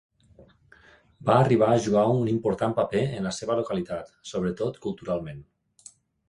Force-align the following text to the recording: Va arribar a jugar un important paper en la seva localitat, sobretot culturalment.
Va 1.27 1.35
arribar 1.41 1.67
a 1.73 1.83
jugar 1.87 2.05
un 2.13 2.31
important 2.31 2.73
paper 2.79 3.03
en 3.19 3.27
la 3.29 3.35
seva 3.41 3.59
localitat, 3.61 4.11
sobretot 4.31 4.81
culturalment. 4.87 5.47